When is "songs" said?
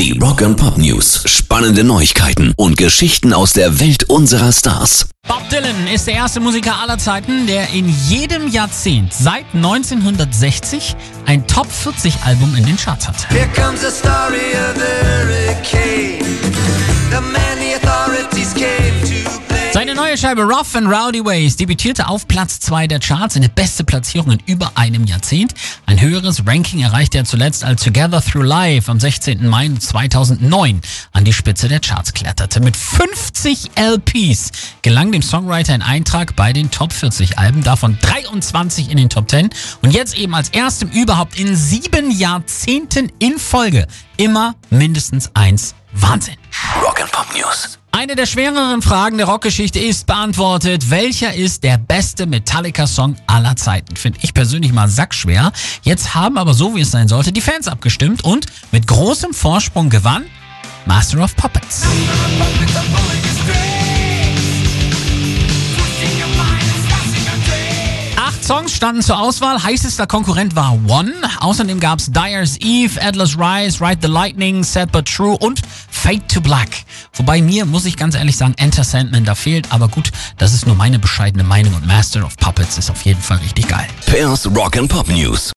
68.44-68.72